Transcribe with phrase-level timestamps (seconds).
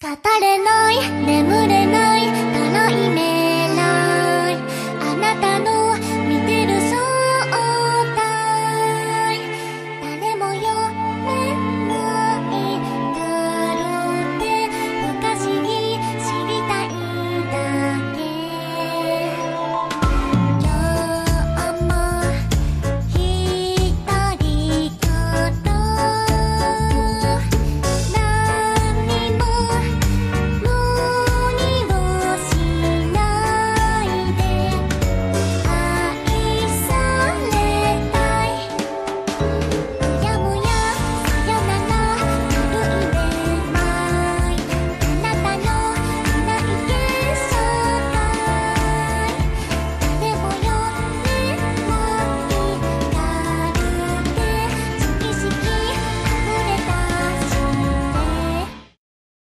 [0.00, 0.08] 語
[0.40, 1.27] れない。